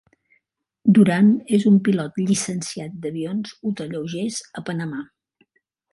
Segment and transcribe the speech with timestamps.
[0.97, 1.27] Duran
[1.57, 5.05] és un pilot llicenciat d'avions ultralleugers a Panamà.